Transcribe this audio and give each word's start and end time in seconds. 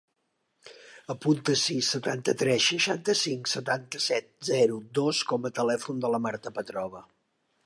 Apunta 1.13 1.53
el 1.55 1.59
sis, 1.63 1.89
setanta-tres, 1.97 2.63
seixanta-cinc, 2.71 3.53
setanta-set, 3.53 4.33
zero, 4.53 4.83
dos 5.03 5.25
com 5.35 5.47
a 5.51 5.57
telèfon 5.63 6.05
de 6.07 6.17
la 6.17 6.27
Marta 6.29 6.59
Petrova. 6.59 7.09